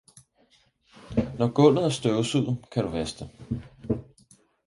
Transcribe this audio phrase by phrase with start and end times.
[1.39, 4.01] Når gulvet er støvsuget, kan du vaske det.